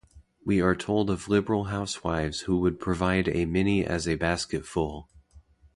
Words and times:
We 0.43 0.61
are 0.61 0.75
told 0.75 1.11
of 1.11 1.29
liberal 1.29 1.65
housewives 1.65 2.39
who 2.39 2.59
would 2.61 2.79
provide 2.79 3.27
a 3.27 3.45
many 3.45 3.85
as 3.85 4.07
a 4.07 4.15
basketful. 4.15 5.07